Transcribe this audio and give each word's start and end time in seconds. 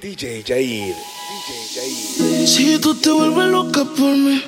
DJ 0.00 0.44
Jair. 0.46 0.94
DJ 0.94 1.50
Jair. 1.74 2.46
Si 2.46 2.78
tú 2.78 2.94
te 2.94 3.10
vuelves 3.10 3.48
loca 3.48 3.84
por 3.84 4.16
mí, 4.16 4.44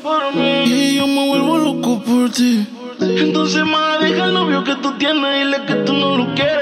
y 0.65 0.95
yo 0.95 1.09
me 1.09 1.27
vuelvo 1.27 1.59
loco 1.59 2.05
por 2.05 2.31
ti. 2.31 2.65
Entonces, 3.01 3.65
más 3.65 4.01
deja 4.01 4.27
el 4.27 4.35
novio 4.35 4.63
que 4.63 4.77
tú 4.77 4.97
tienes 4.97 5.25
y 5.25 5.45
dile 5.45 5.57
que 5.67 5.75
tú 5.85 5.93
no 5.93 6.19
lo 6.19 6.35
quieres. 6.37 6.61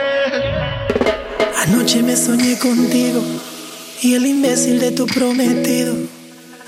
Anoche 1.66 2.02
me 2.02 2.16
soñé 2.16 2.58
contigo 2.58 3.20
y 4.00 4.14
el 4.14 4.24
imbécil 4.24 4.80
de 4.80 4.92
tu 4.92 5.06
prometido. 5.06 5.94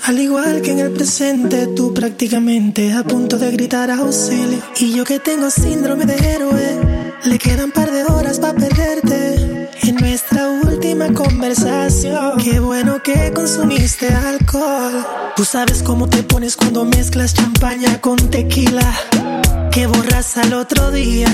Al 0.03 0.19
igual 0.19 0.61
que 0.61 0.71
en 0.71 0.79
el 0.79 0.91
presente, 0.91 1.67
tú 1.75 1.91
prácticamente 1.91 2.93
a 2.93 3.03
punto 3.03 3.37
de 3.37 3.51
gritar 3.51 3.89
auxilio. 3.89 4.61
Y 4.79 4.93
yo 4.93 5.05
que 5.05 5.19
tengo 5.19 5.49
síndrome 5.49 6.05
de 6.05 6.17
héroe, 6.17 6.79
le 7.23 7.39
quedan 7.39 7.71
par 7.71 7.89
de 7.91 8.03
horas 8.03 8.39
para 8.39 8.53
perderte. 8.53 9.69
En 9.83 9.95
nuestra 9.95 10.47
última 10.47 10.70
conversación, 11.13 12.37
qué 12.37 12.59
bueno 12.59 13.01
que 13.03 13.31
consumiste 13.33 14.07
alcohol. 14.07 15.05
Tú 15.35 15.45
sabes 15.45 15.83
cómo 15.83 16.07
te 16.07 16.23
pones 16.23 16.55
cuando 16.55 16.85
mezclas 16.85 17.33
champaña 17.33 17.99
con 18.01 18.17
tequila. 18.17 18.91
Que 19.71 19.87
borras 19.87 20.37
al 20.37 20.53
otro 20.53 20.91
día, 20.91 21.27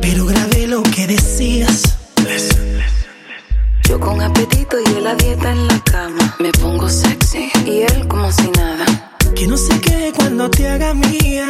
pero 0.00 0.26
grabé 0.26 0.66
lo 0.66 0.82
que 0.82 1.06
decías. 1.06 1.82
Yo 3.84 3.98
con 4.00 4.20
apetito 4.20 4.76
y 4.80 4.98
él 4.98 5.06
a 5.06 5.14
dieta 5.14 5.50
en 5.50 5.66
la 5.66 5.80
cama. 5.84 6.36
Me 6.38 6.52
pongo 6.52 6.88
sexy 6.88 7.50
y 7.64 7.82
él 7.82 8.08
como 8.08 8.30
si 8.32 8.50
nada. 8.50 8.84
Que 9.34 9.46
no 9.46 9.56
sé 9.56 9.80
qué 9.80 10.12
cuando 10.16 10.50
te 10.50 10.68
haga 10.68 10.94
mía. 10.94 11.48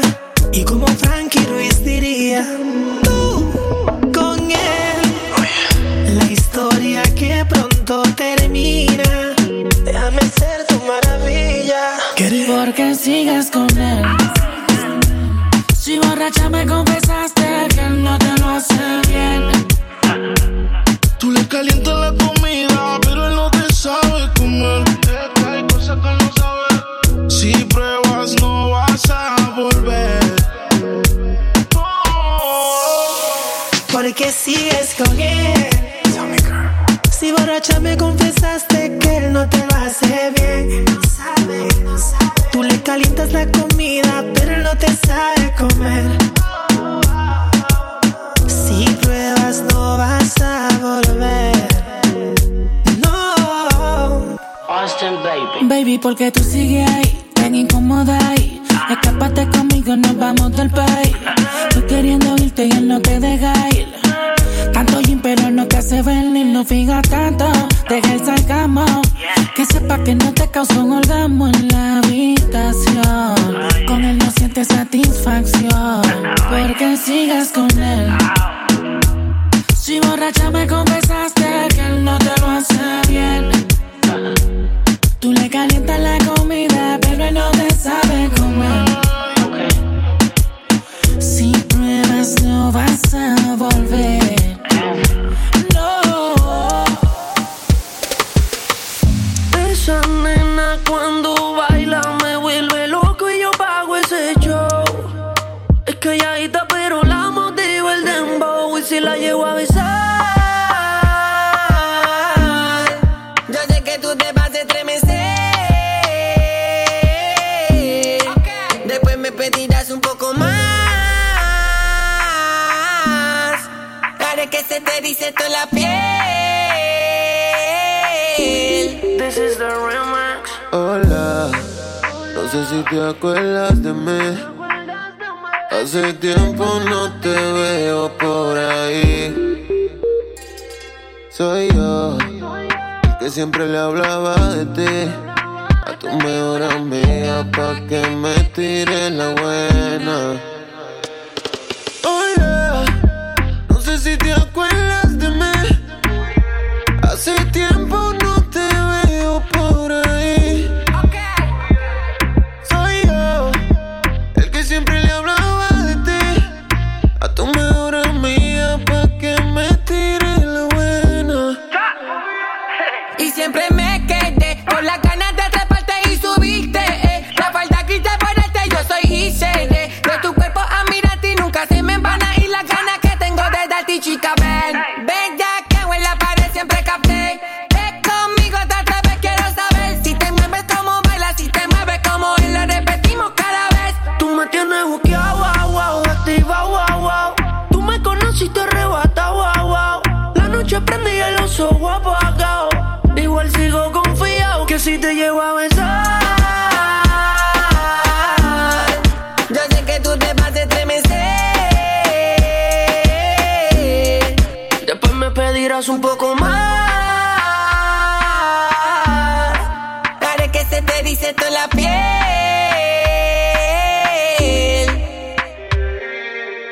Y 0.53 0.65
como 0.65 0.87
Frankie 0.87 1.45
Ruiz 1.45 1.85
diría, 1.85 2.47
tú 3.03 3.51
pronto 7.89 8.15
termina. 8.15 9.35
Déjame 9.85 10.21
ser 10.21 10.67
tu 10.69 10.79
maravilla. 10.85 11.97
Porque 12.47 12.95
sigues 12.95 13.51
con 13.51 13.69
él. 13.79 14.05
Si 15.77 15.99
borracha 15.99 16.49
me 16.51 16.67
confesaste 16.67 17.67
que 17.75 17.81
él 17.81 18.03
no 18.03 18.19
te 18.19 18.33
lo 18.41 18.49
hace 18.51 19.01
bien. 19.09 19.43
Tú 21.19 21.31
le 21.31 21.47
calientas 21.49 21.99
la 21.99 22.28
borracha 37.59 37.81
me 37.81 37.97
confesaste 37.97 38.99
que 38.99 39.17
él 39.17 39.33
no 39.33 39.49
te 39.49 39.59
lo 39.59 39.77
hace 39.77 40.33
bien. 40.37 40.85
No 40.85 41.01
sabe, 41.03 41.69
no 41.83 41.99
sabe. 41.99 42.51
Tú 42.53 42.63
le 42.63 42.83
calientas 42.83 43.33
la 43.33 43.47
comida, 43.51 44.25
pero 44.35 44.55
él 44.55 44.63
no 44.63 44.77
te 44.77 44.89
sabe 44.95 45.53
comer. 45.59 46.05
Si 48.47 48.85
pruebas, 49.03 49.63
no 49.73 49.99
vas 49.99 50.35
a 50.41 50.69
volver. 50.81 51.69
No. 53.03 54.37
Austin 54.69 55.15
Baby. 55.25 55.67
Baby, 55.67 55.99
porque 55.99 56.31
tú 56.31 56.43
sigues 56.43 56.89
ahí, 56.89 57.25
tan 57.35 57.55
incómoda 57.55 58.19
ahí. 58.29 58.63
Escápate 58.91 59.49
conmigo, 59.49 59.97
nos 59.97 60.17
vamos 60.17 60.57
del 60.57 60.71
país. 60.71 61.17
Tú 61.71 61.85
queriendo 61.87 62.37
irte 62.37 62.67
y 62.67 62.71
él 62.71 62.87
no 62.87 63.01
te 63.01 63.19
deja 63.19 63.53
ir. 63.71 63.89
Tanto 64.79 65.01
gym, 65.01 65.19
pero 65.21 65.51
no 65.51 65.67
te 65.67 65.79
hace 65.79 66.03
venir, 66.03 66.47
no 66.47 66.65
fijas 66.65 67.03
tanto. 67.09 67.51
Deja 67.89 68.13
el 68.13 68.25
sarcasmo. 68.25 68.87
Que 69.57 69.67
sepa 69.67 70.05
que 70.05 70.15
no 70.15 70.33
te 70.33 70.49
causó 70.53 70.85
un 70.85 70.99
orgasmo 70.99 71.49
en 71.49 71.67
la 71.67 71.99
habitación. 71.99 73.35
Con 73.89 74.05
él 74.05 74.19
no 74.19 74.31
sientes 74.31 74.69
satisfacción. 74.69 76.03
Porque 76.49 76.97
sigas 76.97 77.49
con 77.49 77.69
él. 77.77 78.17
Si 79.77 79.99
borracha 79.99 80.49
me 80.53 80.65
confesaste 80.69 81.45
que 81.75 81.81
él 81.81 82.05
no 82.05 82.17
te 82.19 82.28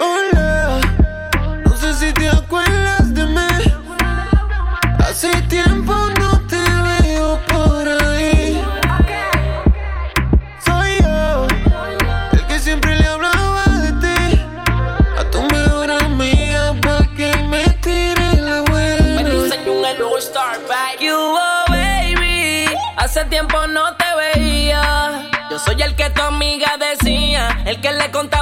Hola, 0.01 0.81
no 1.65 1.77
sé 1.77 1.95
si 1.95 2.13
te 2.13 2.29
acuerdas 2.29 3.15
de 3.15 3.25
mí. 3.25 3.47
Hace 4.99 5.31
tiempo 5.43 5.95
no 6.19 6.41
te 6.49 6.57
veo 6.57 7.41
por 7.47 7.89
ahí. 7.89 8.61
Soy 10.65 10.99
yo, 11.01 11.47
el 12.33 12.47
que 12.49 12.59
siempre 12.59 12.97
le 12.97 13.07
hablaba 13.07 13.65
de 13.85 13.93
ti. 14.03 14.41
A 15.19 15.25
tu 15.31 15.41
mejor 15.43 15.91
amiga, 15.93 16.75
pa' 16.83 17.07
que 17.17 17.31
me 17.49 17.63
tire 17.81 18.41
la 18.41 18.63
buena. 18.63 19.23
Me 19.23 19.31
dicen 19.31 19.69
un 19.71 19.85
all-star, 19.85 20.59
You, 21.01 21.15
oh 21.15 21.65
baby, 21.69 22.67
hace 22.97 23.25
tiempo 23.27 23.67
no 23.69 23.95
te 23.97 24.06
El 27.67 27.81
que 27.81 27.91
le 27.91 28.13
contaba 28.13 28.36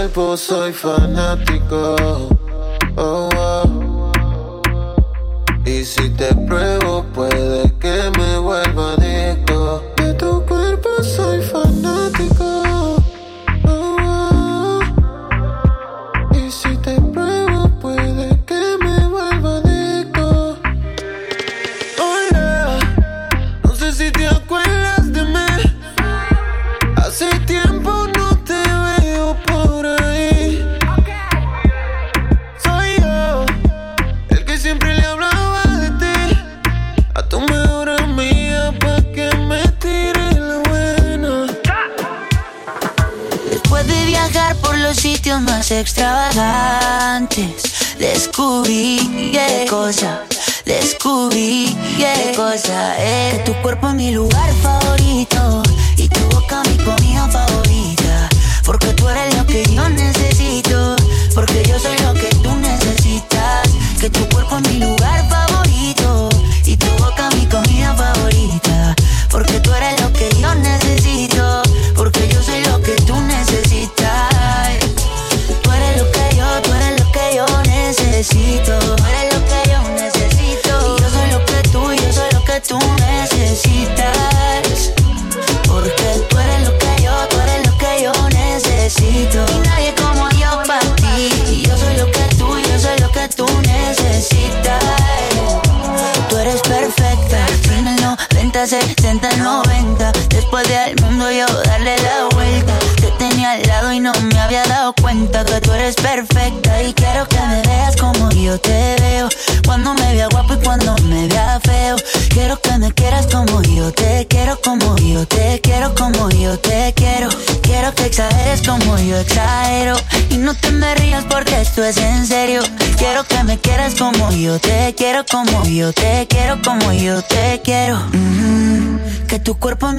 cuerpo 0.00 0.34
soy 0.34 0.72
fanático. 0.72 1.94
Oh, 2.96 3.28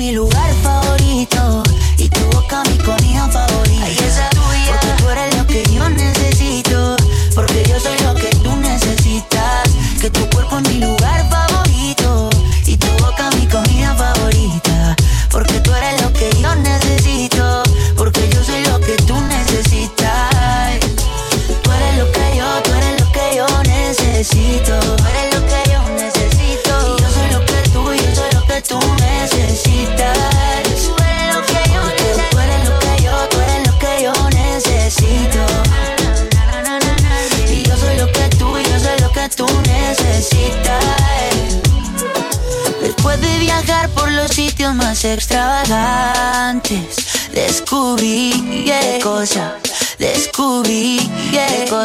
mi 0.02 0.12
lugar. 0.14 0.51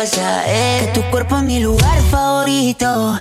cosa 0.06 0.46
es 0.46 0.86
que 0.86 0.92
tu 0.92 1.10
cuerpo 1.10 1.36
es 1.36 1.42
mi 1.42 1.58
lugar 1.58 2.00
favorito. 2.10 3.20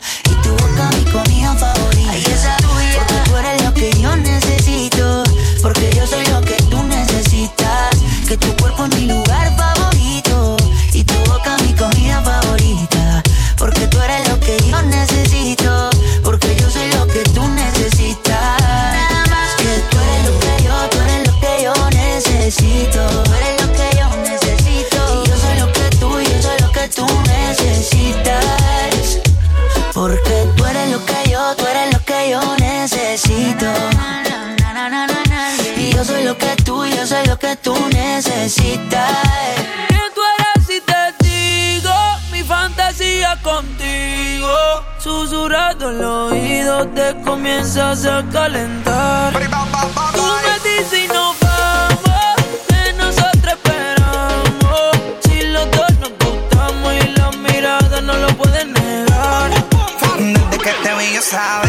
Y 35.77 35.93
yo 35.93 36.03
soy 36.03 36.23
lo 36.23 36.37
que 36.37 36.55
tú 36.63 36.85
y 36.85 36.95
yo 36.95 37.05
soy 37.05 37.25
lo 37.27 37.37
que 37.37 37.55
tú 37.57 37.75
necesitas. 37.91 39.11
¿Qué 39.87 39.99
tú 40.13 40.21
harás 40.21 40.65
te 40.67 41.25
digo? 41.25 41.93
Mi 42.31 42.43
fantasía 42.43 43.37
contigo. 43.41 44.49
Susurado 44.97 45.91
en 45.91 46.03
oído 46.03 46.87
te 46.89 47.15
comienzas 47.23 48.05
a 48.05 48.23
calentar. 48.31 49.33
Tú 50.13 50.23
me 50.45 50.69
dices 50.69 51.03
y 51.03 51.07
nos 51.07 51.39
vamos. 51.39 51.99
Que 52.67 52.93
nosotros 52.93 53.53
esperamos. 53.53 54.91
Si 55.23 55.41
los 55.47 55.69
dos 55.71 55.91
nos 55.99 56.11
gustamos 56.19 56.93
y 56.93 57.07
las 57.19 57.37
miradas 57.37 58.01
no 58.01 58.13
lo 58.13 58.27
pueden 58.37 58.73
negar. 58.73 59.51
¿De 60.49 60.57
qué 60.57 60.73
te 60.83 60.93
voy 60.93 61.13
yo, 61.13 61.21
sabes? 61.21 61.64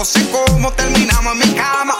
tiempo 0.00 0.04
sé 0.04 0.30
cómo 0.30 0.72
terminamos 0.72 1.32
en 1.32 1.38
mi 1.38 1.54
cama. 1.54 1.99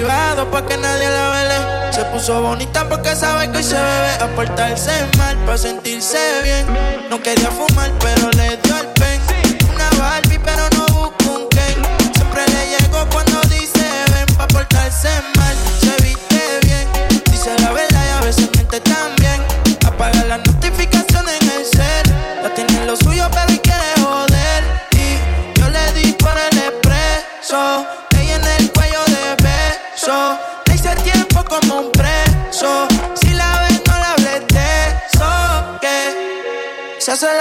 privado 0.00 0.66
que 0.66 0.76
nadie 0.78 1.08
la 1.08 1.28
vele. 1.30 1.92
Se 1.92 2.04
puso 2.06 2.40
bonita 2.40 2.88
porque 2.88 3.14
sabe 3.14 3.50
que 3.50 3.58
hoy 3.58 3.64
se 3.64 3.74
bebe. 3.74 4.12
A 4.20 4.26
portarse 4.34 4.92
mal 5.18 5.36
pa' 5.44 5.58
sentirse 5.58 6.18
bien. 6.42 6.66
No 7.10 7.20
quería 7.20 7.50
fumar, 7.50 7.90
pero 8.00 8.30
le 8.30 8.56
dio 8.62 8.76
el 8.78 8.86
pen. 8.98 9.20
Una 9.74 9.90
Barbie, 9.98 10.38
pero 10.38 10.62
no 10.76 10.86
busco 10.94 11.40
un 11.40 11.48
Ken. 11.48 11.76
Siempre 12.14 12.42
le 12.46 12.78
llego 12.78 13.06
cuando 13.12 13.40
dice 13.42 13.84
ven 14.12 14.36
pa' 14.36 14.48
portarse 14.48 15.10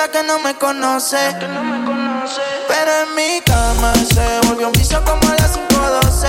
se 0.10 0.18
hace 0.18 0.20
la 0.20 0.20
que 0.22 0.24
no 0.24 0.40
me 0.40 0.58
conoce. 0.58 1.18
Pero 2.68 2.92
en 3.04 3.14
mi 3.16 3.40
cama 3.42 3.94
se 3.94 4.40
volvió 4.48 4.66
un 4.68 4.74
vicio 4.74 5.04
como 5.04 5.30
a 5.30 5.36
las 5.36 5.52
512. 5.52 6.28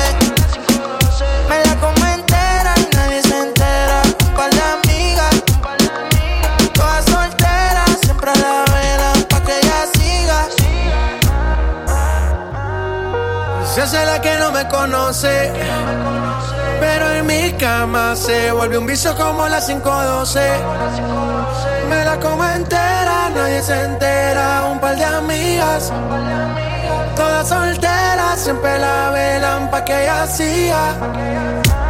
Me 1.48 1.64
la 1.64 1.74
como 1.80 2.06
entera 2.06 2.74
y 2.76 2.88
nadie 2.94 3.22
se 3.22 3.38
entera. 3.38 4.02
Un 4.26 4.34
par 4.34 4.50
de 4.50 4.60
amigas, 4.60 5.42
todas 6.74 7.04
solteras, 7.04 7.98
siempre 8.02 8.30
a 8.30 8.34
la 8.36 8.64
vela 8.72 9.12
pa' 9.28 9.42
que 9.42 9.58
ella 9.58 9.86
siga. 9.94 10.48
Se 13.74 13.82
hace 13.82 14.04
la 14.04 14.20
que 14.20 14.36
no 14.36 14.52
me 14.52 14.68
conoce. 14.68 15.52
Pero 16.80 17.10
en 17.12 17.26
mi 17.26 17.52
cama 17.52 18.14
se 18.16 18.52
volvió 18.52 18.80
un 18.80 18.86
vicio 18.86 19.14
como 19.16 19.48
las 19.48 19.66
512. 19.66 21.69
Me 21.90 22.04
la 22.04 22.20
como 22.20 22.44
entera, 22.44 23.30
nadie 23.34 23.60
se 23.60 23.74
entera. 23.84 24.64
Un 24.70 24.78
par 24.78 24.96
de 24.96 25.04
amigas, 25.04 25.92
todas 27.16 27.48
solteras, 27.48 28.38
siempre 28.38 28.78
la 28.78 29.10
velan 29.10 29.68
pa' 29.72 29.84
que 29.84 30.02
ella 30.02 30.24
siga. 30.28 31.89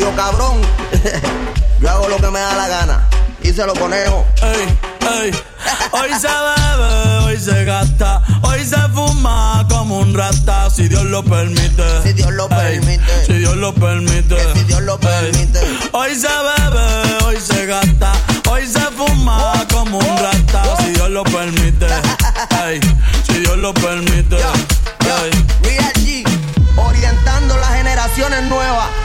Jodido 0.00 0.16
cabrón. 0.16 0.60
Yo 1.80 1.90
hago 1.90 2.08
lo 2.08 2.16
que 2.16 2.30
me 2.30 2.40
da 2.40 2.54
la 2.56 2.68
gana. 2.68 3.08
Y 3.42 3.52
se 3.52 3.66
lo 3.66 3.74
conejo. 3.74 4.24
Ey, 4.42 4.78
ey. 5.24 5.30
Hoy 5.92 6.10
se 6.18 6.28
bebe, 6.28 7.18
hoy 7.24 7.38
se 7.38 7.64
gasta, 7.64 8.22
hoy 8.42 8.64
se 8.64 8.76
fuma 8.94 9.66
como 9.68 9.98
un 9.98 10.14
rata, 10.14 10.70
si 10.70 10.88
Dios 10.88 11.04
lo 11.04 11.22
permite. 11.22 12.02
Si 12.02 12.12
Dios 12.14 12.32
lo 12.32 12.44
Ey, 12.50 12.78
permite. 12.80 13.26
si 13.26 13.32
Dios 13.34 13.56
lo 13.56 13.74
permite. 13.74 14.36
Que 14.36 14.58
si 14.58 14.64
Dios 14.64 14.82
lo 14.82 14.98
permite. 14.98 15.60
Hoy 15.92 16.14
se 16.14 16.28
bebe, 16.28 17.24
hoy 17.24 17.36
se 17.40 17.66
gasta, 17.66 18.12
hoy 18.50 18.66
se 18.66 18.80
fuma 18.80 19.52
como 19.72 19.98
un 19.98 20.16
rata, 20.18 20.62
si 20.82 20.92
Dios 20.92 21.10
lo 21.10 21.24
permite. 21.24 21.86
Ey, 22.66 22.80
si 23.26 23.40
Dios 23.40 23.58
lo 23.58 23.74
permite. 23.74 24.36
Ey. 24.36 25.30
Real 25.62 25.92
G, 25.94 26.24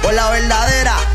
por 0.02 0.14
la 0.14 0.30
verdadera. 0.30 1.15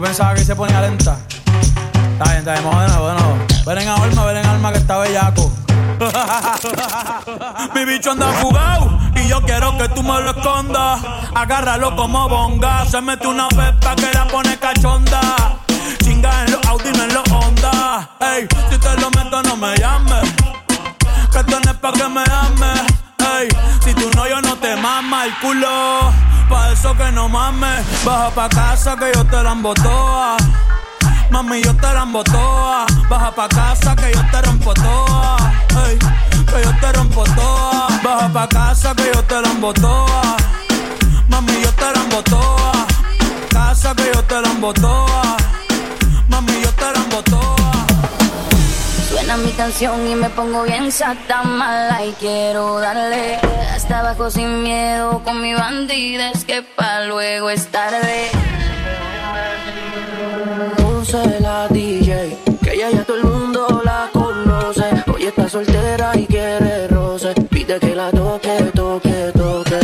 yo 0.00 0.06
pensaba 0.06 0.34
que 0.34 0.44
se 0.44 0.56
ponía 0.56 0.80
lenta. 0.80 1.18
Está 2.12 2.24
bien, 2.24 2.38
está 2.38 2.52
bien, 2.52 2.64
vamos 2.64 3.48
de. 3.48 3.64
Ven 3.66 3.78
en 3.78 3.88
alma, 3.88 4.24
ven 4.24 4.36
en 4.38 4.46
alma 4.46 4.72
que 4.72 4.78
está 4.78 4.98
bellaco. 4.98 5.52
Mi 7.74 7.84
bicho 7.84 8.12
anda 8.12 8.32
jugado 8.40 8.98
y 9.14 9.28
yo 9.28 9.42
quiero 9.42 9.76
que 9.76 9.88
tú 9.90 10.02
me 10.02 10.20
lo 10.22 10.30
escondas. 10.30 11.00
Agárralo 11.34 11.94
como 11.96 12.28
bonga. 12.28 12.86
Se 12.86 13.00
mete 13.02 13.26
una 13.26 13.48
pepa 13.48 13.94
que 13.96 14.10
la 14.14 14.26
pone 14.26 14.58
cachonda. 14.58 15.20
Chinga 16.02 16.44
en 16.44 16.52
los 16.52 16.66
Audi, 16.66 16.92
no 16.92 17.04
en 17.04 17.14
los 17.14 17.30
Honda. 17.30 18.10
Ey, 18.20 18.48
si 18.70 18.78
te 18.78 18.96
lo 19.00 19.10
meto, 19.10 19.42
no 19.42 19.56
me 19.56 19.76
llames. 19.76 20.32
Que 21.30 21.44
tú 21.44 21.56
no 21.62 21.70
es 21.70 21.76
pa' 21.76 21.92
que 21.92 22.08
me 22.08 22.22
ames. 22.22 22.82
Ey, 23.38 23.48
si 23.84 23.92
tú 23.92 24.10
no, 24.16 24.26
yo 24.26 24.40
no 24.40 24.56
te 24.56 24.76
mama 24.76 25.26
el 25.26 25.34
culo. 25.40 26.10
Pa' 26.50 26.72
eso 26.72 26.96
que 26.96 27.12
no 27.12 27.28
mames. 27.28 27.86
Baja 28.04 28.30
pa' 28.30 28.48
casa 28.48 28.96
que 28.96 29.12
yo 29.14 29.24
te 29.24 29.40
la 29.42 29.52
embotoa. 29.52 30.36
Mami, 31.30 31.62
yo 31.62 31.72
te 31.76 31.94
la 31.94 32.02
embotoa. 32.02 32.86
Baja 33.08 33.30
pa' 33.30 33.48
casa 33.48 33.94
que 33.94 34.12
yo 34.12 34.22
te 34.32 34.42
rompo 34.42 34.74
toa. 34.74 35.36
Ey, 35.86 35.96
que 36.50 36.58
yo 36.64 36.72
te 36.80 36.92
rompo 36.92 37.22
toa. 37.36 37.86
Baja 38.02 38.28
pa' 38.32 38.48
casa 38.48 38.94
que 38.96 39.10
yo 39.14 39.22
te 39.22 39.40
la 39.40 39.48
embotoa. 39.48 40.36
Mami, 41.28 41.52
yo 41.62 41.72
te 41.72 41.88
la 41.94 42.00
embotoa. 42.02 42.72
Casa 43.50 43.94
que 43.94 44.10
yo 44.12 44.22
te 44.24 44.40
la 44.40 44.48
embotoa. 44.48 45.36
Mami, 46.28 46.60
yo 46.64 46.72
te 46.72 46.92
la 46.92 46.98
embotoa. 47.04 47.39
Suena 49.30 49.46
mi 49.46 49.52
canción 49.52 50.08
y 50.08 50.16
me 50.16 50.28
pongo 50.30 50.64
bien 50.64 50.90
sata 50.90 51.44
mala 51.44 52.04
y 52.04 52.10
quiero 52.14 52.80
darle 52.80 53.36
hasta 53.72 54.00
abajo 54.00 54.28
sin 54.28 54.64
miedo 54.64 55.22
con 55.22 55.40
mi 55.40 55.54
bandida 55.54 56.32
es 56.32 56.44
que 56.44 56.62
pa' 56.62 57.02
luego 57.02 57.48
es 57.48 57.68
tarde. 57.68 58.28
Puse 60.78 61.38
la 61.38 61.68
DJ, 61.68 62.38
que 62.60 62.76
ya 62.76 62.90
ya 62.90 63.04
todo 63.04 63.18
el 63.18 63.22
mundo 63.22 63.40
soltera 65.50 66.12
y 66.16 66.26
quiere 66.26 66.86
roce. 66.88 67.34
Pide 67.50 67.80
que 67.80 67.94
la 67.94 68.10
toque, 68.12 68.70
toque, 68.72 69.32
toque. 69.34 69.80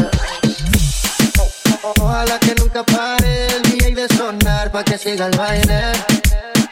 Ojalá 1.83 2.39
que 2.39 2.55
nunca 2.55 2.85
pare 2.85 3.47
el 3.47 3.63
DJ 3.63 3.95
de 3.97 4.09
sonar 4.17 4.71
pa' 4.71 4.85
que 4.85 4.97
siga 4.97 5.27
el 5.27 5.37
baile. 5.37 6.26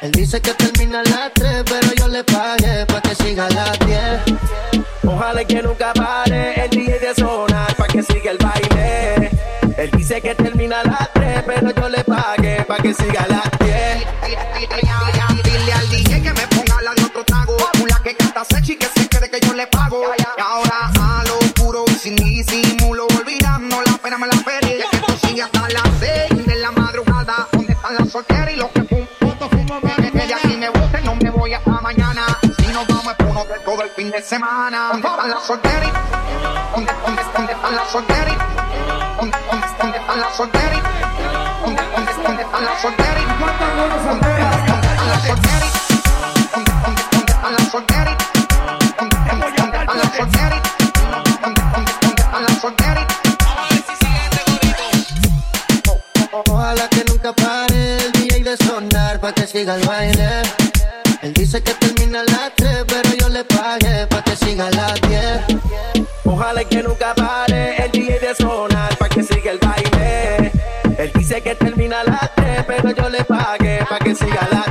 Él 0.05 0.13
dice 0.13 0.39
que 0.39 0.53
termina 0.53 1.01
a 1.01 1.03
las 1.05 1.33
3, 1.33 1.65
pero 1.65 1.95
yo 1.97 2.09
le 2.09 2.23
pagué 2.25 2.85
pa' 2.85 3.01
que 3.01 3.15
siga 3.15 3.47
a 3.47 3.51
las 3.51 3.79
10. 3.79 4.37
Ojalá 5.03 5.43
que 5.47 5.63
nunca 5.63 5.95
pare 5.95 6.63
el 6.63 6.69
DJ 6.69 6.99
de 6.99 7.15
sonar 7.15 7.75
pa' 7.75 7.87
que 7.87 8.03
siga 8.03 8.33
el 8.33 8.37
baile. 8.37 9.31
Él 9.79 9.91
dice 9.97 10.21
que 10.21 10.35
termina 10.35 10.81
a 10.81 10.85
las 10.85 11.11
3, 11.15 11.45
pero 11.47 11.71
yo 11.75 11.89
le 11.89 12.05
pagué 12.05 12.63
pa' 12.69 12.77
que 12.83 12.93
siga 12.93 13.23
a 13.23 13.29
las 13.29 13.51
10. 13.61 14.84
De 34.15 34.23
semana. 34.23 34.91
¿Dónde 34.93 35.09
están 35.09 35.31
las 35.31 35.43
solteras? 35.43 35.93
¿Dónde, 36.73 36.93
dónde, 37.05 37.23
dónde 37.35 37.53
están 37.53 37.75
las 37.75 37.89
solteras? 37.89 38.37
¿Dónde, 39.19 39.39
dónde, 39.51 39.67
dónde 39.81 39.99
están 39.99 40.21
las 40.21 40.37
solteras? 40.37 40.83
¿Dónde, 41.65 41.83
dónde, 41.95 42.13
dónde 42.23 42.43
están 42.43 42.65
las 42.65 42.81
solteras? 42.81 43.25
¿Dónde, 43.41 43.55
dónde, 43.67 44.31
las 44.39 44.55
están 44.55 44.81
las 44.83 45.07
las 45.09 45.27
las? 45.27 45.75
Ojalá 56.47 56.89
que 56.89 57.05
nunca 57.05 57.33
pare 57.33 57.97
el 57.97 58.13
DJ 58.13 58.45
de 58.45 58.57
sonar 58.59 59.19
pa' 59.19 59.33
que 59.33 59.47
siga 59.49 59.75
el 59.75 59.87
baile. 59.89 60.43
Él 61.23 61.33
dice 61.33 61.63
que 61.63 61.75
termina 61.75 61.94
sonar 68.35 68.97
pa' 68.99 69.09
que 69.09 69.23
siga 69.23 69.53
el 69.53 69.59
baile. 69.59 70.53
Él 70.99 71.13
dice 71.15 71.41
que 71.43 71.55
termina 71.55 72.01
a 72.01 72.05
las 72.05 72.35
3, 72.35 72.65
pero 72.67 72.91
yo 72.91 73.09
le 73.09 73.25
pagué 73.25 73.85
pa' 73.89 73.99
que 73.99 74.15
siga 74.15 74.49
a 74.51 74.64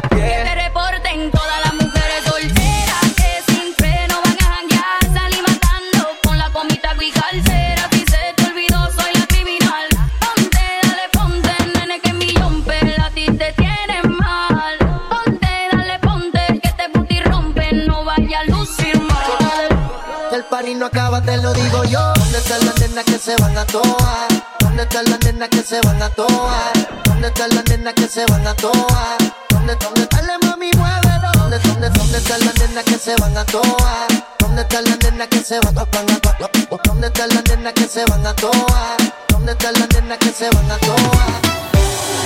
¿Dónde 37.04 37.08
están 37.08 37.30
las 37.36 37.58
nenas 37.58 37.74
que 37.74 37.86
se 37.86 38.06
van 38.06 38.26
a 38.26 38.34
toa? 38.34 38.98
¿Dónde 39.28 39.52
están 39.52 39.74
las 39.74 39.90
nenas 39.90 40.18
que 40.20 40.30
se 40.30 40.50
van 40.50 40.72
a 40.72 40.78
toa? 40.78 41.26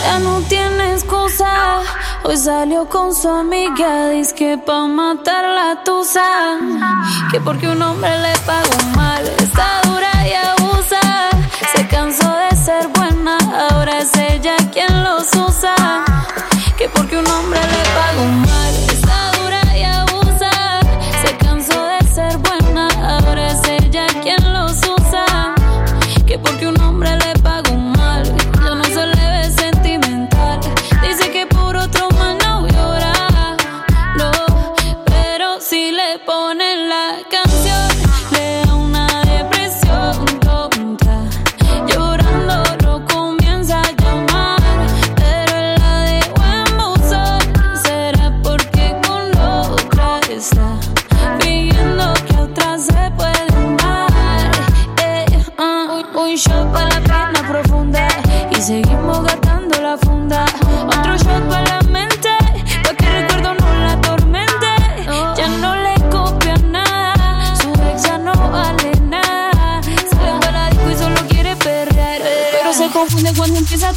Ya 0.06 0.20
no 0.20 0.40
tiene 0.42 0.94
excusa. 0.94 1.82
Hoy 2.24 2.38
salió 2.38 2.88
con 2.88 3.16
su 3.16 3.28
amiga. 3.28 4.10
Dice 4.10 4.36
que 4.36 4.58
pa' 4.60 4.86
matar 4.86 5.46
la 5.46 5.84
tusa. 5.84 6.60
Que 7.32 7.42
porque 7.42 7.68
un 7.68 7.82
hombre 7.82 8.18
le 8.20 8.34
pagó 8.46 8.78
mal. 8.96 9.26
Está 9.40 9.82
dura 9.86 10.12
y 10.28 10.34
abusa. 10.34 11.02
Se 11.76 11.88
cansó 11.88 12.30
de 12.30 12.56
ser 12.56 12.88
buena. 12.90 13.38
Ahora 13.72 14.00
es 14.00 14.16
ella 14.16 14.56
quien 14.72 15.04
los 15.04 15.34
usa. 15.34 15.76
Que 16.78 16.88
porque 16.90 17.18
un 17.18 17.28
hombre 17.28 17.60
le 17.60 17.84
pagó 17.96 18.26
mal. 18.26 18.97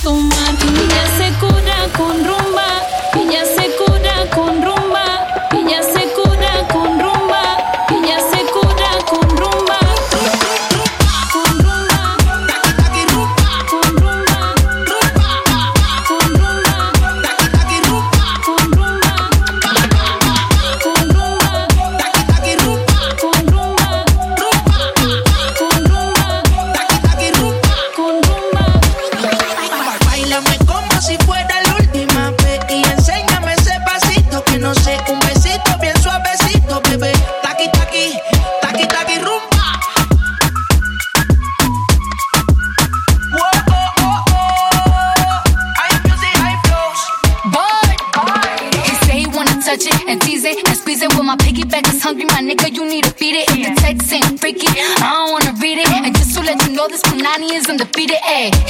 Cuando 0.02 0.20
empieza 0.20 0.39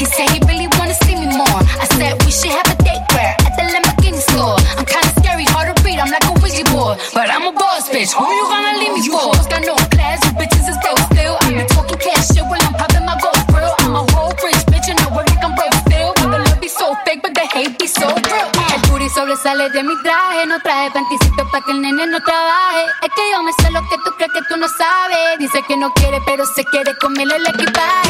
he 0.00 0.06
said 0.06 0.30
he 0.32 0.40
really 0.48 0.66
wanna 0.80 0.96
see 1.04 1.14
me 1.14 1.28
more. 1.28 1.60
I 1.76 1.84
said 1.92 2.16
we 2.24 2.32
should 2.32 2.56
have 2.56 2.68
a 2.72 2.76
date 2.80 3.04
where 3.12 3.36
at 3.44 3.52
the 3.52 3.64
Lamborghini 3.68 4.22
store. 4.32 4.56
I'm 4.80 4.88
kinda 4.88 5.12
scary, 5.20 5.44
hard 5.52 5.68
to 5.68 5.76
read. 5.84 6.00
I'm 6.00 6.08
like 6.08 6.24
a 6.24 6.32
Ouija 6.40 6.64
board, 6.72 6.96
but 7.12 7.28
I'm 7.28 7.44
a 7.44 7.52
boss 7.52 7.84
bitch. 7.92 8.16
Who 8.16 8.24
you 8.24 8.44
gonna 8.48 8.80
leave 8.80 8.96
me 8.96 9.02
for? 9.12 9.28
Got 9.52 9.60
no 9.68 9.76
class, 9.92 10.24
you 10.24 10.32
bitches 10.40 10.66
is 10.72 10.78
broke 10.80 11.04
still. 11.12 11.36
I 11.44 11.52
be 11.52 11.64
talking 11.68 12.00
cash 12.00 12.32
shit 12.32 12.44
while 12.48 12.64
I'm 12.64 12.72
popping 12.80 13.04
my 13.04 13.16
gold 13.20 13.44
grill. 13.52 13.74
I'm 13.84 13.94
a 14.00 14.02
whole 14.16 14.32
rich 14.40 14.64
bitch 14.72 14.88
and 14.88 14.98
I 15.04 15.06
work 15.12 15.28
like 15.28 15.44
I'm 15.44 15.52
broke 15.52 15.76
still. 15.84 16.10
But 16.16 16.28
the 16.32 16.38
love 16.48 16.60
be 16.64 16.68
so 16.68 16.96
fake, 17.04 17.20
but 17.20 17.34
the 17.36 17.44
hate 17.52 17.76
be 17.76 17.86
so 17.86 18.08
real. 18.08 18.48
El 18.72 18.80
booty 18.88 19.08
sobresale 19.12 19.68
de 19.68 19.82
mi 19.84 19.96
traje. 20.00 20.48
No 20.48 20.56
traje 20.64 20.88
panticito 20.96 21.44
pa' 21.52 21.60
que 21.60 21.72
el 21.76 21.80
nene 21.84 22.06
no 22.06 22.20
trabaje. 22.24 22.84
Es 23.04 23.12
que 23.12 23.22
yo 23.32 23.42
me 23.42 23.52
sé 23.60 23.68
lo 23.70 23.82
que 23.88 23.96
tú 24.04 24.10
crees 24.16 24.32
que 24.32 24.42
tú 24.48 24.56
no 24.56 24.68
sabes. 24.80 25.38
Dice 25.38 25.60
que 25.68 25.76
no 25.76 25.92
quiere, 25.92 26.18
pero 26.24 26.46
se 26.46 26.64
quiere 26.64 26.96
comerle 27.04 27.36
el 27.36 27.46
equipaje. 27.52 28.09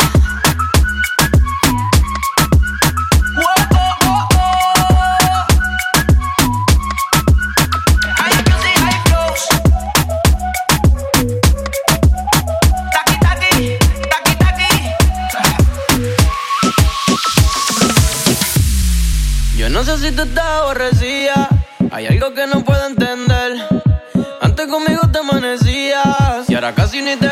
aborrecía. 20.57 21.47
Hay 21.91 22.07
algo 22.07 22.33
que 22.33 22.47
no 22.47 22.63
puedo 22.63 22.85
entender. 22.87 23.53
Antes 24.41 24.67
conmigo 24.67 25.01
te 25.11 25.19
amanecías 25.19 26.49
y 26.49 26.55
ahora 26.55 26.73
casi 26.73 27.01
ni 27.01 27.15
te 27.15 27.27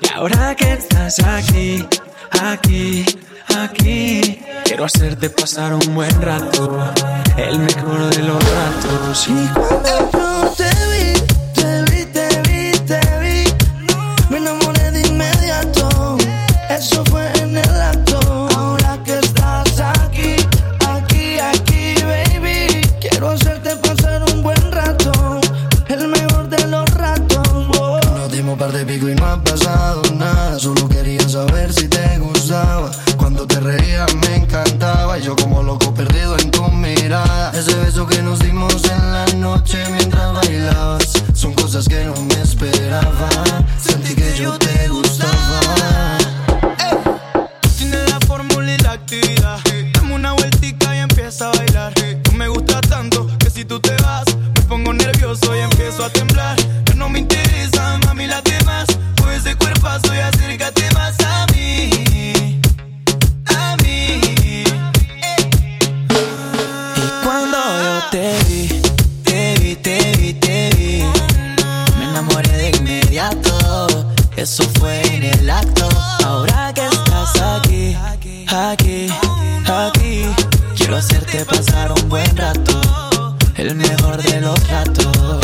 Y 0.00 0.12
ahora 0.12 0.54
que 0.54 0.72
estás 0.72 1.18
aquí, 1.20 1.86
aquí, 2.40 3.04
aquí, 3.56 4.40
quiero 4.64 4.84
hacerte 4.84 5.30
pasar 5.30 5.74
un 5.74 5.94
buen 5.94 6.22
rato, 6.22 6.92
el 7.36 7.58
mejor 7.58 8.14
de 8.14 8.22
los 8.22 8.42
ratos. 8.54 9.28
Y 9.28 9.48
cuando 9.54 10.10
yo 10.12 10.54
te 10.56 10.91
Eso 74.42 74.64
fue 74.80 75.00
en 75.14 75.22
el 75.22 75.48
acto. 75.48 75.88
Ahora 76.24 76.72
que 76.74 76.84
estás 76.84 77.40
aquí, 77.40 77.96
aquí, 78.48 79.08
aquí, 79.68 80.26
quiero 80.76 80.96
hacerte 80.96 81.44
pasar 81.44 81.92
un 81.92 82.08
buen 82.08 82.36
rato. 82.36 82.80
El 83.54 83.76
mejor 83.76 84.20
de 84.20 84.40
los 84.40 84.68
ratos. 84.68 85.41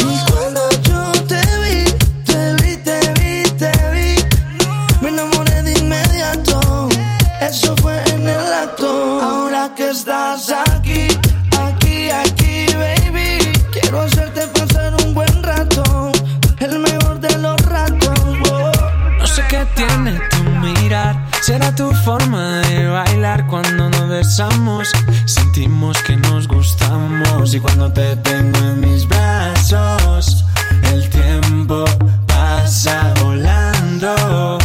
Y 27.59 27.61
cuando 27.61 27.92
te 27.92 28.14
tengo 28.16 28.59
en 28.59 28.81
mis 28.81 29.07
brazos, 29.09 30.44
el 30.92 31.09
tiempo 31.11 31.85
pasa 32.27 33.12
volando. 33.21 34.59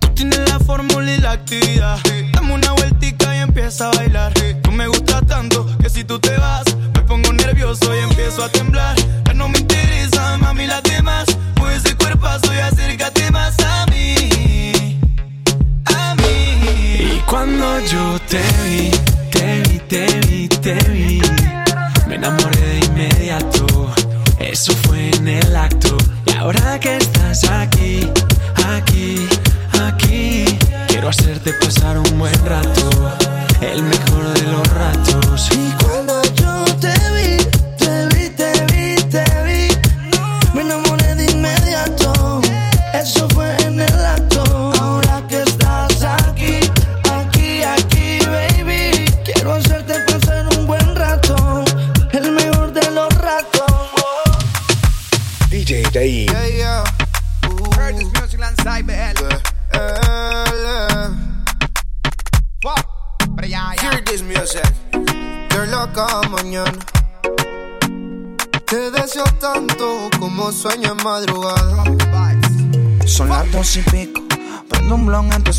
Tú 0.00 0.08
tienes 0.14 0.48
la 0.48 0.58
fórmula 0.60 1.10
y 1.10 1.18
la 1.18 1.32
actividad. 1.32 1.98
Dame 2.32 2.54
una 2.54 2.72
vueltica 2.72 3.34
y 3.36 3.40
empieza 3.40 3.88
a 3.88 3.96
bailar. 3.96 4.32
Tú 4.62 4.70
me 4.70 4.86
gustas 4.86 5.26
tanto 5.26 5.66
que 5.78 5.90
si 5.90 6.04
tú 6.04 6.18
te 6.20 6.36
vas, 6.36 6.64
me 6.94 7.00
pongo 7.02 7.32
nervioso 7.32 7.94
y 7.96 7.98
empiezo 7.98 8.44
a 8.44 8.48
temblar. 8.48 8.96
Ya 9.24 9.34
no 9.34 9.48
me 9.48 9.58
interesa, 9.58 10.36
mami, 10.38 10.66
las 10.66 10.82
demás. 10.84 11.26
Mueve 11.58 11.76
ese 11.76 11.96
cuerpazo 11.96 12.54
y 12.54 12.58
acércate 12.58 13.30
más 13.32 13.56
a 13.60 13.86
mí. 13.86 15.00
A 15.86 16.14
mí. 16.14 17.16
Y 17.16 17.22
cuando 17.26 17.80
yo 17.80 18.18
te 18.28 18.42
vi, 18.64 18.90
te 19.36 19.62
vi, 19.68 19.78
te 19.88 20.06
vi, 20.26 20.48
te 20.48 20.74
vi, 20.90 21.20
me 22.08 22.14
enamoré 22.16 22.60
de 22.60 22.78
inmediato. 22.86 23.66
Eso 24.38 24.72
fue 24.84 25.10
en 25.10 25.28
el 25.28 25.56
acto. 25.56 25.96
Y 26.26 26.32
ahora 26.36 26.78
que 26.80 26.96
estás 26.96 27.44
aquí, 27.50 28.10
aquí, 28.66 29.26
aquí, 29.82 30.44
quiero 30.88 31.08
hacerte 31.08 31.52
pasar 31.54 31.98
un 31.98 32.18
buen 32.18 32.44
rato, 32.44 32.90
el 33.60 33.82
mejor 33.82 34.24
de 34.34 34.42
los 34.52 34.68
ratos. 34.74 35.15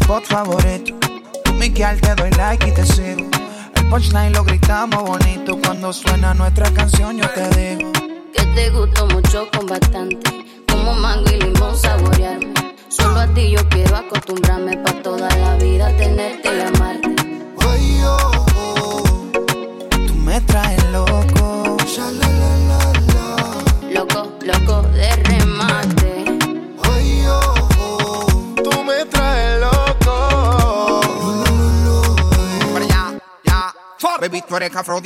Spot 0.08 0.24
favorito. 0.24 0.94
Tú, 1.44 1.52
te 1.60 2.16
doy 2.16 2.32
like 2.38 2.66
y 2.66 2.72
te 2.72 2.86
sigo. 2.86 3.30
El 3.76 3.90
punchline 3.90 4.32
lo 4.32 4.46
gritamos 4.46 5.04
bonito. 5.04 5.60
Cuando 5.62 5.92
suena 5.92 6.34
nuestra 6.34 6.72
canción, 6.72 7.18
yo 7.18 7.30
te 7.32 7.50
digo. 7.50 7.92
Que 8.34 8.46
te 8.56 8.70
gustó 8.70 9.06
mucho 9.08 9.50
con 9.52 9.66
bastante. 9.66 10.18
Como 10.72 10.94
mango 10.94 11.30
y 11.30 11.42
limón 11.42 11.78
saborearme. 11.78 12.54
Solo 12.88 13.20
a 13.20 13.28
ti 13.34 13.52
yo 13.52 13.68
quiero 13.68 13.98
acostumbrarme 13.98 14.82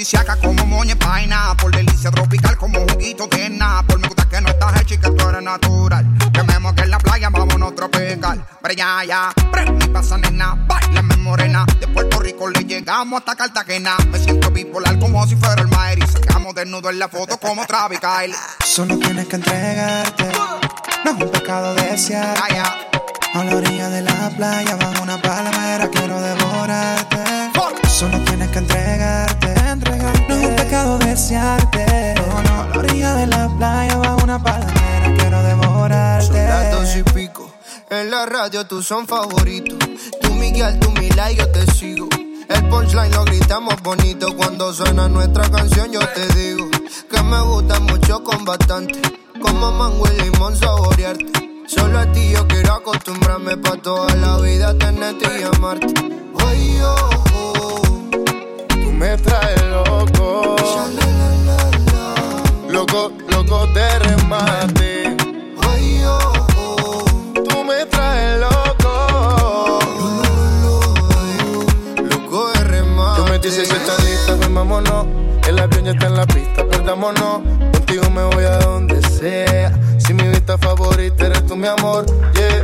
afrodisíaca 0.02 0.36
como 0.38 0.66
moña 0.66 0.96
paina. 0.96 1.56
Por 1.58 1.76
delicia 1.76 2.10
tropical 2.12 2.58
como 2.58 2.80
juguito 2.80 3.28
de 3.28 3.60
Por 3.88 4.00
Me 4.00 4.08
gusta 4.08 4.28
que 4.28 4.42
no 4.42 4.50
estás 4.50 4.82
hecha 4.82 4.96
y 4.96 4.98
que 4.98 5.12
tú 5.12 5.30
eres 5.30 5.44
natural. 5.44 6.06
Quememos 6.34 6.74
que 6.74 6.82
en 6.82 6.90
la 6.90 6.98
playa 6.98 7.30
vámonos 7.30 7.76
tropical. 7.76 8.44
Pero 8.62 8.74
ya, 8.74 9.04
ya. 9.06 9.34
Prende 9.52 9.86
y 9.86 9.90
pasa 9.90 10.18
nena. 10.18 10.56
Bailame 10.68 11.18
morena. 11.18 11.66
De 11.80 11.88
Puerto 11.88 12.20
Rico 12.20 12.50
le 12.50 12.64
llegamos 12.64 13.20
hasta 13.20 13.36
Cartagena. 13.36 13.96
Me 14.12 14.18
siento 14.18 14.50
bipolar 14.50 14.98
como 15.00 15.26
si 15.28 15.36
fuera 15.36 15.62
el 15.62 15.68
Mayri. 15.68 16.08
Sacamos 16.08 16.56
desnudo 16.56 16.90
en 16.90 17.00
la 17.00 17.08
foto 17.08 17.38
como 17.38 17.66
Travis 17.66 18.00
Kyle. 18.00 18.36
Solo 18.66 18.98
tienes 18.98 19.28
que 19.28 19.36
entregarte. 19.36 20.32
No 21.06 21.12
es 21.12 21.24
un 21.24 21.32
pecado 21.32 21.76
desear. 21.76 22.38
Ya. 22.50 22.88
A 23.34 23.44
la 23.46 23.56
orilla 23.56 23.90
de 23.90 24.02
la 24.02 24.30
playa, 24.36 24.76
bajo 24.76 25.04
una 25.04 25.22
palmera, 25.22 25.90
quiero 25.90 26.20
devorarte. 26.20 27.11
Solo 28.02 28.18
tienes 28.22 28.50
que 28.50 28.58
entregarte, 28.58 29.54
entregarte. 29.70 30.26
No 30.28 30.34
es 30.34 30.48
un 30.48 30.56
pecado 30.56 30.98
desearte. 30.98 32.16
No, 32.16 32.42
no. 32.42 32.62
A 32.64 32.68
la 32.70 32.80
orilla 32.80 33.14
de 33.14 33.28
la 33.28 33.48
playa, 33.48 33.96
bajo 33.96 34.24
una 34.24 34.42
palmera, 34.42 35.14
quiero 35.20 35.44
devorarte. 35.44 36.26
Son 36.72 36.84
las 36.84 36.98
y 36.98 37.04
pico. 37.04 37.54
En 37.92 38.10
la 38.10 38.26
radio 38.26 38.66
tú 38.66 38.82
son 38.82 39.06
favoritos. 39.06 39.78
Tú 40.20 40.34
Miguel, 40.34 40.80
tú 40.80 40.90
Mila 40.94 41.32
y 41.32 41.36
yo 41.36 41.48
te 41.52 41.64
sigo. 41.74 42.10
El 42.50 42.70
punchline 42.70 43.12
lo 43.12 43.24
gritamos 43.24 43.80
bonito. 43.84 44.36
Cuando 44.36 44.74
suena 44.74 45.08
nuestra 45.08 45.48
canción 45.52 45.92
yo 45.92 46.00
te 46.00 46.28
digo 46.34 46.72
que 47.08 47.22
me 47.22 47.40
gusta 47.42 47.80
mucho 47.82 48.24
con 48.24 48.44
bastante. 48.44 49.00
Como 49.40 49.72
mango 49.74 50.08
y 50.12 50.22
limón 50.24 50.58
saborearte. 50.58 51.66
Solo 51.68 52.00
a 52.00 52.12
ti 52.12 52.32
yo 52.32 52.48
quiero 52.48 52.74
acostumbrarme 52.74 53.58
pa' 53.58 53.78
toda 53.78 54.16
la 54.16 54.38
vida 54.38 54.76
tenerte 54.76 55.40
y 55.40 55.44
amarte. 55.44 55.94
Oh, 56.34 56.88
oh. 56.88 57.31
Me 59.02 59.18
traes 59.18 59.64
loco. 59.64 60.56
Loco, 62.70 63.12
loco 63.30 63.66
de 63.74 63.98
remate. 63.98 65.18
Tú 67.34 67.64
me 67.64 67.84
traes 67.88 68.40
loco. 68.40 69.80
Loco 71.98 72.50
de 72.52 72.64
remate. 72.64 73.22
Tú 73.24 73.28
me 73.28 73.40
dices 73.40 73.68
si 73.68 73.76
estás 73.76 74.04
lista, 74.04 74.36
pues 74.38 74.54
vámonos. 74.54 75.08
El 75.48 75.58
avión 75.58 75.86
ya 75.86 75.92
está 75.94 76.06
en 76.06 76.18
la 76.18 76.28
pista, 76.28 76.64
perdámonos. 76.68 77.42
Contigo 77.74 78.08
me 78.12 78.22
voy 78.22 78.44
a 78.44 78.60
donde 78.60 79.02
sea. 79.02 79.74
Si 79.98 80.14
mi 80.14 80.28
vista 80.28 80.60
favorita 80.60 81.26
eres 81.26 81.44
tú, 81.48 81.56
mi 81.56 81.68
amor, 81.68 82.06
yeah. 82.36 82.62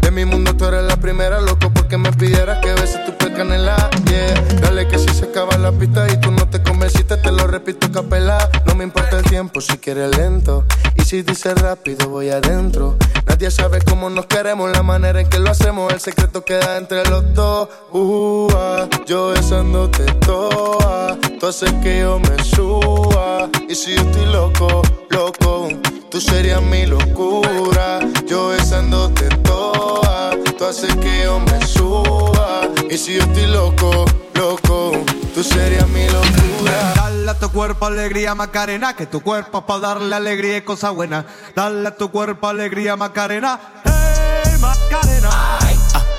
De 0.00 0.12
mi 0.12 0.24
mundo 0.24 0.54
tú 0.54 0.64
eres 0.64 0.84
la 0.84 0.96
primera, 0.96 1.40
loco, 1.40 1.72
porque 1.74 1.98
me 1.98 2.12
pidieras 2.12 2.60
que 2.60 2.72
beses 2.72 3.04
tu 3.04 3.11
canela, 3.42 3.90
yeah. 4.08 4.34
Dale 4.60 4.86
que 4.86 4.98
si 4.98 5.08
se 5.08 5.24
acaba 5.24 5.56
la 5.58 5.72
pista 5.72 6.06
y 6.12 6.16
tú 6.20 6.30
no 6.30 6.48
te 6.48 6.62
convenciste, 6.62 7.16
te 7.16 7.32
lo 7.32 7.46
repito 7.48 7.90
capela. 7.90 8.38
No 8.66 8.76
me 8.76 8.84
importa 8.84 9.18
el 9.18 9.24
tiempo 9.24 9.60
si 9.60 9.78
quieres 9.78 10.16
lento. 10.16 10.64
Y 10.94 11.02
si 11.02 11.22
dices 11.22 11.60
rápido, 11.60 12.08
voy 12.08 12.30
adentro. 12.30 12.96
Nadie 13.26 13.50
sabe 13.50 13.80
cómo 13.80 14.10
nos 14.10 14.26
queremos, 14.26 14.70
la 14.70 14.84
manera 14.84 15.20
en 15.20 15.28
que 15.28 15.40
lo 15.40 15.50
hacemos. 15.50 15.92
El 15.92 15.98
secreto 15.98 16.44
queda 16.44 16.76
entre 16.76 17.04
los 17.10 17.34
dos. 17.34 17.68
Uh, 17.90 18.48
ah, 18.54 18.88
yo 19.06 19.30
besándote 19.30 20.04
toa. 20.26 21.18
Tú 21.40 21.46
haces 21.46 21.72
que 21.82 22.00
yo 22.00 22.20
me 22.20 22.44
suba. 22.44 23.48
Y 23.68 23.74
si 23.74 23.96
yo 23.96 24.02
estoy 24.02 24.26
loco, 24.26 24.82
loco, 25.10 25.68
tú 26.10 26.20
serías 26.20 26.62
mi 26.62 26.86
locura. 26.86 27.98
Yo 28.28 28.48
besándote 28.48 29.28
toa. 29.42 30.30
Tú 30.56 30.64
haces 30.64 30.94
que 30.96 31.24
yo 31.24 31.40
me 31.40 31.66
suba. 31.66 32.61
Y 32.92 32.98
si 32.98 33.14
yo 33.14 33.22
estoy 33.22 33.46
loco, 33.46 34.04
loco, 34.34 34.92
tú 35.34 35.42
serías 35.42 35.88
mi 35.88 36.04
locura. 36.10 36.92
Dale 36.94 37.30
a 37.30 37.38
tu 37.38 37.50
cuerpo 37.50 37.86
alegría, 37.86 38.34
Macarena, 38.34 38.94
que 38.94 39.06
tu 39.06 39.22
cuerpo 39.22 39.60
es 39.60 39.64
para 39.64 39.80
darle 39.80 40.14
alegría 40.14 40.58
y 40.58 40.60
cosas 40.60 40.94
buenas. 40.94 41.24
Dale 41.56 41.88
a 41.88 41.96
tu 41.96 42.10
cuerpo 42.10 42.48
alegría, 42.48 42.94
Macarena. 42.96 43.58
Hey, 43.86 44.58
Macarena. 44.60 45.30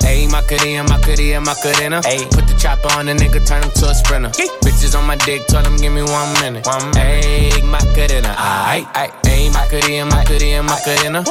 Ayy, 0.04 0.26
Macarena, 0.26 0.82
Macarena, 0.82 1.40
Macarena. 1.40 2.00
Ayy, 2.00 2.26
put 2.30 2.44
the 2.48 2.54
chopper 2.56 2.92
on 2.98 3.06
the 3.06 3.14
nigga, 3.14 3.38
turn 3.46 3.62
him 3.62 3.70
to 3.70 3.90
a 3.90 3.94
sprinter. 3.94 4.30
Bitches 4.62 4.98
on 4.98 5.06
my 5.06 5.14
dick, 5.24 5.46
tell 5.46 5.64
him 5.64 5.76
give 5.76 5.92
me 5.92 6.02
one 6.02 6.32
minute. 6.42 6.66
One 6.66 6.90
Ayy, 6.94 7.62
Macarena, 7.62 8.34
aight. 8.34 8.86
Ayy, 9.22 9.52
Macarena, 9.52 10.06
Macarena, 10.06 10.62
Macarena. 10.64 11.24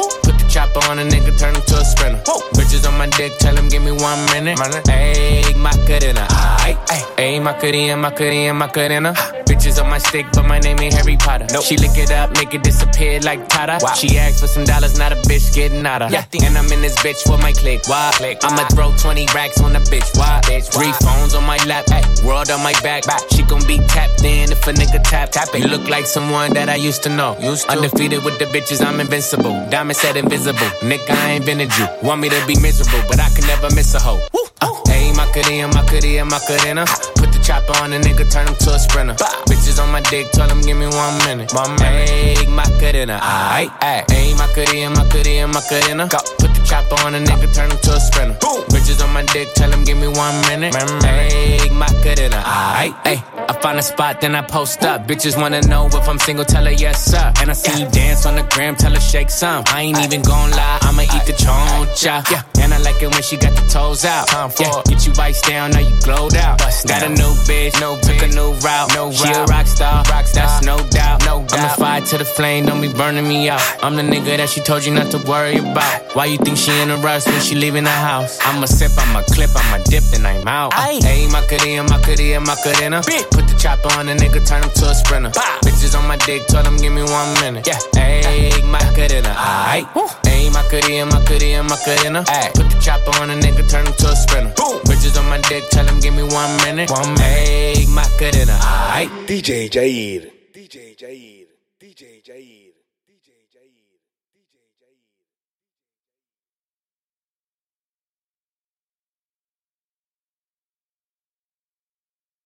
Chopper 0.53 0.85
on 0.87 0.99
a 0.99 1.01
nigga, 1.01 1.35
turn 1.39 1.55
him 1.55 1.63
to 1.63 1.79
a 1.79 1.83
sprinter. 1.83 2.21
Bitches 2.53 2.87
on 2.87 2.95
my 2.95 3.07
dick, 3.07 3.35
tell 3.39 3.55
him 3.57 3.69
give 3.69 3.81
me 3.81 3.91
one 3.91 4.23
minute. 4.25 4.59
Ayy, 4.59 5.55
Macarena. 5.57 6.27
Ayy, 6.61 6.77
ayy, 7.17 7.41
Macarena, 7.41 7.97
Macarena, 7.97 8.53
Macarena. 8.53 9.13
Bitches 9.53 9.79
on 9.79 9.87
my 9.87 9.99
stick, 9.99 10.25
but 10.33 10.47
my 10.47 10.57
name 10.57 10.79
ain't 10.79 10.95
Harry 10.95 11.15
Potter. 11.15 11.45
Nope. 11.53 11.63
She 11.63 11.77
lick 11.77 11.95
it 11.95 12.09
up, 12.09 12.31
make 12.33 12.55
it 12.55 12.63
disappear 12.63 13.19
like 13.19 13.47
Tata. 13.49 13.77
Wow. 13.85 13.93
She 13.93 14.17
asked 14.17 14.39
for 14.39 14.47
some 14.47 14.63
dollars, 14.63 14.97
not 14.97 15.11
a 15.11 15.15
bitch 15.29 15.53
getting 15.53 15.85
out 15.85 16.01
of. 16.01 16.11
Yeah. 16.11 16.25
And 16.41 16.57
I'm 16.57 16.65
in 16.71 16.81
this 16.81 16.95
bitch 17.05 17.21
for 17.21 17.37
my 17.37 17.53
click. 17.53 17.87
Why? 17.87 18.09
Click. 18.15 18.39
I'ma 18.41 18.67
throw 18.69 18.97
20 18.97 19.27
racks 19.35 19.61
on 19.61 19.73
the 19.73 19.79
bitch. 19.93 20.09
Why? 20.17 20.41
Bitch. 20.45 20.73
Three 20.73 20.91
phones 21.05 21.35
on 21.35 21.43
my 21.43 21.57
lap, 21.67 21.85
ay. 21.91 22.01
world 22.25 22.49
on 22.49 22.63
my 22.63 22.73
back. 22.81 23.05
back. 23.05 23.21
She 23.29 23.43
gon' 23.43 23.61
be 23.67 23.77
tapped 23.85 24.23
in 24.23 24.51
if 24.51 24.65
a 24.65 24.73
nigga 24.73 25.03
tap. 25.03 25.29
tap 25.29 25.49
it. 25.53 25.59
You 25.59 25.67
look 25.67 25.87
like 25.87 26.07
someone 26.07 26.51
that 26.53 26.67
I 26.67 26.75
used 26.75 27.03
to 27.03 27.09
know. 27.09 27.37
Used 27.39 27.69
to. 27.69 27.73
Undefeated 27.73 28.23
with 28.23 28.39
the 28.39 28.45
bitches, 28.45 28.83
I'm 28.83 28.99
invincible. 28.99 29.53
Diamond 29.69 29.97
said 29.97 30.17
invisible. 30.17 30.71
Nick, 30.81 31.07
I 31.11 31.29
ain't 31.29 31.47
invented 31.47 31.77
you. 31.77 31.85
Want 32.01 32.21
me 32.21 32.29
to 32.29 32.43
be 32.47 32.59
miserable, 32.59 33.05
but 33.07 33.19
I 33.19 33.29
can 33.29 33.45
never 33.45 33.69
miss 33.75 33.93
a 33.93 33.99
hoe. 33.99 34.19
Uh, 34.61 34.73
hey, 34.87 35.11
Macarena, 35.13 35.67
Macarena, 35.67 36.25
Macarena. 36.25 36.85
Put 37.15 37.31
the 37.31 37.42
chopper 37.43 37.75
on 37.83 37.93
a 37.93 37.99
nigga, 37.99 38.25
turn 38.31 38.47
him 38.47 38.55
to 38.55 38.73
a 38.73 38.79
sprinter. 38.79 39.13
Bitches 39.45 39.81
on 39.81 39.91
my 39.91 40.01
dick, 40.01 40.31
tell 40.31 40.49
him 40.49 40.61
give 40.61 40.77
me 40.77 40.87
one 40.87 41.17
minute. 41.25 41.53
My 41.53 41.67
man, 41.67 41.75
my 41.75 41.75
One 41.75 41.75
minute. 41.79 42.09
Hey, 42.09 42.47
Macarena, 42.47 43.19
aight, 43.19 43.69
aight. 43.79 44.09
Hey, 44.09 44.33
Macarena, 44.33 44.89
Macarena, 44.95 45.47
Macarena. 45.47 46.07
Go. 46.07 46.17
Put 46.39 46.55
the 46.55 46.63
chopper 46.65 46.95
on 47.05 47.15
a 47.15 47.19
nigga, 47.19 47.53
turn 47.53 47.69
him 47.69 47.77
to 47.79 47.91
a 47.93 47.99
sprinter. 47.99 48.37
Boom. 48.39 48.63
Bitches 48.71 49.03
on 49.03 49.13
my 49.13 49.23
dick, 49.23 49.53
tell 49.53 49.71
him 49.71 49.83
give 49.83 49.97
me 49.97 50.07
one 50.07 50.39
minute. 50.47 50.73
Hey, 51.03 51.69
Macarena, 51.69 52.41
aight, 52.45 52.95
aight. 53.03 53.32
I 53.49 53.53
find 53.61 53.77
a 53.77 53.81
spot, 53.81 54.21
then 54.21 54.35
I 54.35 54.41
post 54.41 54.83
up. 54.83 55.07
Bitches 55.07 55.39
wanna 55.39 55.61
know 55.61 55.87
if 55.87 56.07
I'm 56.07 56.19
single, 56.19 56.45
tell 56.45 56.65
her 56.65 56.71
yes, 56.71 57.03
sir. 57.03 57.31
And 57.41 57.49
I 57.49 57.53
see 57.53 57.81
you 57.81 57.89
dance 57.89 58.25
on 58.25 58.35
the 58.35 58.43
gram, 58.43 58.75
tell 58.75 58.93
her 58.93 58.99
shake 58.99 59.29
some. 59.29 59.63
I 59.67 59.81
ain't 59.81 59.99
even 59.99 60.21
gon' 60.21 60.51
lie, 60.51 60.79
I'ma 60.81 61.03
eat 61.03 61.25
the 61.25 61.33
choncha. 61.33 62.29
Yeah. 62.31 62.43
And 62.61 62.73
I 62.73 62.77
like 62.79 63.01
it 63.01 63.11
when 63.11 63.21
she 63.21 63.35
got 63.37 63.53
the 63.55 63.67
toes 63.69 64.05
out. 64.05 64.27
Yeah. 64.59 64.81
Get 64.85 65.05
you 65.05 65.13
iced 65.19 65.45
down, 65.45 65.71
now 65.71 65.79
you 65.79 65.95
glowed 66.01 66.35
out. 66.35 66.59
Got 66.59 67.03
a 67.03 67.09
new 67.09 67.33
bitch, 67.47 67.79
no 67.81 67.99
took 67.99 68.21
a 68.21 68.27
new 68.27 68.53
route. 68.65 68.93
No 68.93 69.11
she 69.11 69.31
a 69.31 69.43
rock 69.45 69.67
star, 69.67 70.03
rock 70.09 70.27
star. 70.27 70.47
that's 70.47 70.65
no 70.65 70.77
doubt. 70.89 71.25
No 71.25 71.45
doubt. 71.45 71.53
I'm 71.53 71.69
the 71.69 71.75
fire 71.75 72.01
to 72.01 72.17
the 72.17 72.25
flame, 72.25 72.65
don't 72.65 72.81
be 72.81 72.91
burning 72.91 73.27
me 73.27 73.49
out. 73.49 73.61
I'm 73.83 73.95
the 73.95 74.03
nigga 74.03 74.37
that 74.37 74.49
she 74.49 74.61
told 74.61 74.85
you 74.85 74.93
not 74.93 75.11
to 75.11 75.17
worry 75.29 75.57
about. 75.57 76.15
Why 76.15 76.25
you 76.25 76.37
think 76.37 76.57
she 76.57 76.71
in 76.81 76.89
a 76.89 76.97
rush 76.97 77.25
when 77.25 77.41
she 77.41 77.55
leaving 77.55 77.83
the 77.83 77.89
house? 77.89 78.39
I'ma 78.43 78.65
sip, 78.65 78.91
I'ma 78.97 79.23
clip, 79.23 79.49
I'ma 79.55 79.83
dip, 79.83 80.03
then 80.11 80.25
I'm 80.25 80.47
out. 80.47 80.73
Hey, 80.73 81.27
Macarena, 81.27 81.83
Macarena, 81.83 82.39
Macarena. 82.39 83.01
Put 83.33 83.47
the 83.49 83.55
chopper 83.57 83.91
on 83.97 84.07
a 84.09 84.15
nigga, 84.15 84.45
turn 84.47 84.63
him 84.63 84.69
to 84.69 84.85
a 84.89 84.95
sprinter. 84.95 85.31
Bitches 85.65 85.97
on 85.97 86.07
my 86.07 86.17
dick, 86.17 86.45
told 86.47 86.65
him 86.65 86.77
give 86.77 86.93
me 86.93 87.03
one 87.03 87.33
minute. 87.41 87.65
Yeah, 87.65 87.79
hey, 87.93 88.61
Macarena, 88.63 89.33
aight. 89.33 89.87
Hey, 90.25 90.49
Macarena, 90.49 91.05
Macarena, 91.09 91.63
Macarena. 91.63 92.23
Ay. 92.27 92.51
Put 92.53 92.69
the 92.69 92.79
chopper 92.79 93.11
on 93.21 93.31
a 93.31 93.35
nigga, 93.35 93.67
turn 93.69 93.87
him 93.87 93.93
to 93.93 94.07
a 94.09 94.15
sprinter. 94.15 94.53
Boom. 94.55 94.79
Bitches 94.85 95.19
on 95.19 95.27
my 95.29 95.39
dick, 95.49 95.63
tell 95.69 95.85
him 95.85 95.99
give 95.99 96.13
me 96.13 96.23
one 96.23 96.55
minute. 96.57 96.89
One 96.91 97.13
minute. 97.15 97.21
Hey, 97.21 97.85
Macarena, 97.89 98.57
aight. 98.93 99.09
DJ 99.25 99.69
Jair. 99.69 100.31
DJ 100.53 100.95
Jair. 100.95 100.95
DJ 100.95 100.97
Jair. 100.97 101.32